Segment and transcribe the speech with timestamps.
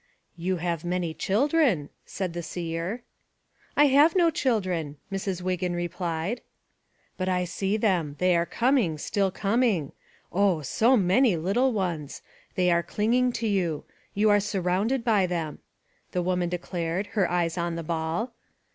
[0.35, 3.03] "You have many children," said the seer.
[3.77, 5.43] "I have no children," Mrs.
[5.43, 6.41] Wiggin replied.
[7.17, 9.91] "But I see them; they are coming, still coming.
[10.31, 12.23] O, so many little ones;
[12.55, 13.83] they are clinging to you;
[14.15, 15.59] you are surrounded by them/'
[16.13, 18.33] the woman declared, her eyes on the ball.